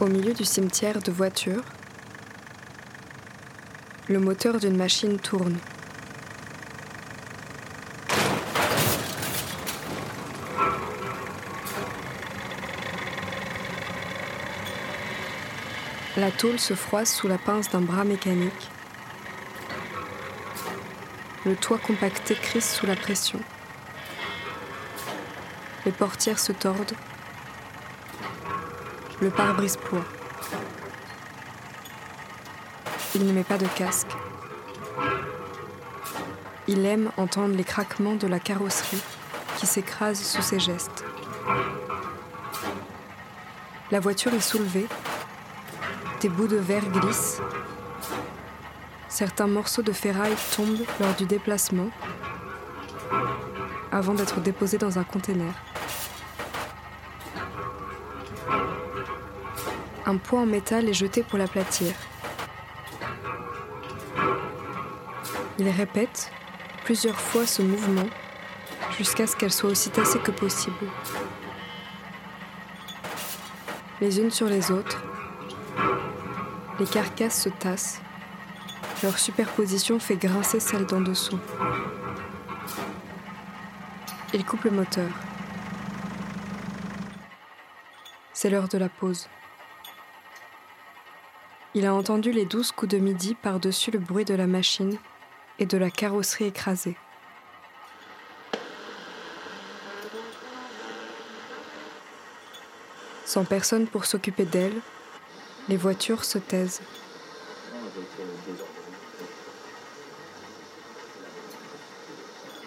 Au 0.00 0.06
milieu 0.06 0.34
du 0.34 0.44
cimetière 0.44 1.00
de 1.00 1.12
voitures, 1.12 1.62
le 4.08 4.18
moteur 4.18 4.58
d'une 4.58 4.76
machine 4.76 5.20
tourne. 5.20 5.56
La 16.16 16.32
tôle 16.32 16.58
se 16.58 16.74
froisse 16.74 17.14
sous 17.14 17.28
la 17.28 17.38
pince 17.38 17.70
d'un 17.70 17.80
bras 17.80 18.04
mécanique. 18.04 18.70
Le 21.46 21.54
toit 21.54 21.78
compacté 21.78 22.34
crisse 22.34 22.74
sous 22.74 22.86
la 22.86 22.96
pression. 22.96 23.38
Les 25.86 25.92
portières 25.92 26.40
se 26.40 26.50
tordent. 26.50 26.96
Le 29.20 29.30
pare-brise 29.30 29.76
ploie. 29.76 30.04
Il 33.14 33.26
ne 33.26 33.32
met 33.32 33.44
pas 33.44 33.58
de 33.58 33.66
casque. 33.66 34.10
Il 36.66 36.84
aime 36.84 37.10
entendre 37.16 37.54
les 37.54 37.64
craquements 37.64 38.16
de 38.16 38.26
la 38.26 38.40
carrosserie 38.40 39.02
qui 39.56 39.66
s'écrase 39.66 40.20
sous 40.20 40.42
ses 40.42 40.58
gestes. 40.58 41.04
La 43.90 44.00
voiture 44.00 44.34
est 44.34 44.40
soulevée 44.40 44.86
des 46.24 46.30
bouts 46.30 46.48
de 46.48 46.56
verre 46.56 46.88
glissent. 46.88 47.42
Certains 49.08 49.46
morceaux 49.46 49.82
de 49.82 49.92
ferraille 49.92 50.34
tombent 50.56 50.86
lors 50.98 51.14
du 51.14 51.26
déplacement 51.26 51.90
avant 53.92 54.14
d'être 54.14 54.40
déposés 54.40 54.78
dans 54.78 54.98
un 54.98 55.04
conteneur. 55.04 55.52
Un 60.06 60.18
poids 60.18 60.40
en 60.40 60.46
métal 60.46 60.86
est 60.88 60.94
jeté 60.94 61.22
pour 61.22 61.38
l'aplatir. 61.38 61.94
Il 65.58 65.68
répète 65.70 66.30
plusieurs 66.84 67.18
fois 67.18 67.46
ce 67.46 67.62
mouvement 67.62 68.08
jusqu'à 68.98 69.26
ce 69.26 69.34
qu'elle 69.34 69.52
soit 69.52 69.70
aussi 69.70 69.88
tassée 69.88 70.18
que 70.18 70.30
possible. 70.30 70.90
Les 74.02 74.20
unes 74.20 74.30
sur 74.30 74.46
les 74.46 74.70
autres, 74.70 75.02
les 76.78 76.86
carcasses 76.86 77.42
se 77.42 77.48
tassent. 77.48 78.02
Leur 79.02 79.18
superposition 79.18 79.98
fait 79.98 80.16
grincer 80.16 80.60
celle 80.60 80.84
d'en 80.84 81.00
dessous. 81.00 81.38
Il 84.34 84.44
coupe 84.44 84.64
le 84.64 84.70
moteur. 84.70 85.08
C'est 88.34 88.50
l'heure 88.50 88.68
de 88.68 88.76
la 88.76 88.90
pause. 88.90 89.28
Il 91.76 91.86
a 91.86 91.94
entendu 91.94 92.30
les 92.30 92.44
douze 92.44 92.70
coups 92.70 92.92
de 92.92 92.98
midi 92.98 93.34
par-dessus 93.34 93.90
le 93.90 93.98
bruit 93.98 94.24
de 94.24 94.34
la 94.34 94.46
machine 94.46 94.96
et 95.58 95.66
de 95.66 95.76
la 95.76 95.90
carrosserie 95.90 96.46
écrasée. 96.46 96.96
Sans 103.24 103.44
personne 103.44 103.88
pour 103.88 104.04
s'occuper 104.04 104.44
d'elle, 104.44 104.80
les 105.68 105.76
voitures 105.76 106.24
se 106.24 106.38
taisent. 106.38 106.82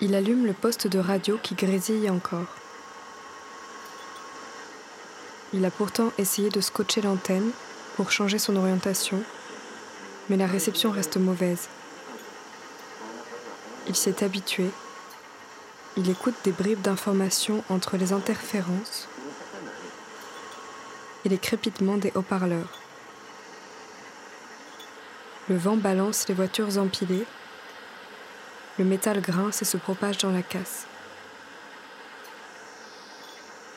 Il 0.00 0.16
allume 0.16 0.44
le 0.44 0.52
poste 0.52 0.88
de 0.88 0.98
radio 0.98 1.38
qui 1.40 1.54
grésille 1.54 2.10
encore. 2.10 2.56
Il 5.52 5.64
a 5.64 5.70
pourtant 5.70 6.10
essayé 6.18 6.50
de 6.50 6.60
scotcher 6.60 7.02
l'antenne 7.02 7.52
pour 7.98 8.12
changer 8.12 8.38
son 8.38 8.54
orientation, 8.54 9.20
mais 10.28 10.36
la 10.36 10.46
réception 10.46 10.92
reste 10.92 11.16
mauvaise. 11.16 11.66
Il 13.88 13.96
s'est 13.96 14.22
habitué. 14.22 14.70
Il 15.96 16.08
écoute 16.08 16.36
des 16.44 16.52
bribes 16.52 16.80
d'informations 16.80 17.64
entre 17.68 17.96
les 17.96 18.12
interférences 18.12 19.08
et 21.24 21.28
les 21.28 21.38
crépitements 21.38 21.96
des 21.96 22.12
haut-parleurs. 22.14 22.78
Le 25.48 25.56
vent 25.56 25.76
balance 25.76 26.28
les 26.28 26.34
voitures 26.34 26.78
empilées. 26.78 27.26
Le 28.78 28.84
métal 28.84 29.20
grince 29.20 29.60
et 29.60 29.64
se 29.64 29.76
propage 29.76 30.18
dans 30.18 30.30
la 30.30 30.42
casse. 30.42 30.86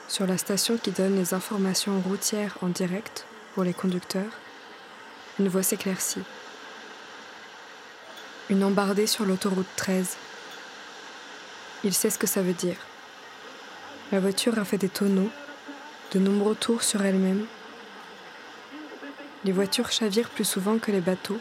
Sur 0.08 0.28
la 0.28 0.38
station 0.38 0.78
qui 0.78 0.92
donne 0.92 1.16
les 1.16 1.34
informations 1.34 2.00
routières 2.02 2.60
en 2.62 2.68
direct 2.68 3.26
pour 3.54 3.64
les 3.64 3.74
conducteurs, 3.74 4.32
une 5.40 5.50
voix 5.50 5.64
s'éclaircit. 5.64 6.24
Une 8.50 8.64
embardée 8.64 9.08
sur 9.08 9.26
l'autoroute 9.26 9.68
13. 9.76 10.18
Il 11.84 11.94
sait 11.94 12.10
ce 12.10 12.18
que 12.18 12.28
ça 12.28 12.42
veut 12.42 12.54
dire. 12.54 12.78
La 14.12 14.20
voiture 14.20 14.58
a 14.60 14.66
fait 14.66 14.78
des 14.78 14.90
tonneaux, 14.90 15.30
de 16.14 16.20
nombreux 16.20 16.56
tours 16.56 16.84
sur 16.84 17.04
elle-même. 17.04 17.46
Les 19.44 19.52
voitures 19.52 19.92
chavirent 19.92 20.30
plus 20.30 20.46
souvent 20.46 20.78
que 20.78 20.92
les 20.92 21.02
bateaux. 21.02 21.40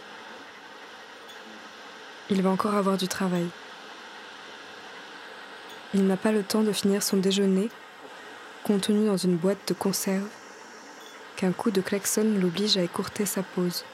Il 2.31 2.43
va 2.43 2.51
encore 2.51 2.75
avoir 2.75 2.97
du 2.97 3.09
travail. 3.09 3.49
Il 5.95 6.07
n'a 6.07 6.17
pas 6.17 6.33
le 6.33 6.45
temps 6.45 6.63
de 6.63 6.73
finir 6.73 7.03
son 7.03 7.17
déjeuner, 7.17 7.69
contenu 8.65 9.07
dans 9.07 9.17
une 9.17 9.37
boîte 9.37 9.67
de 9.67 9.75
conserve, 9.75 10.29
qu'un 11.41 11.53
coup 11.53 11.71
de 11.71 11.81
klaxon 11.81 12.35
l'oblige 12.39 12.77
à 12.77 12.83
écourter 12.83 13.25
sa 13.25 13.43
pause. 13.43 13.87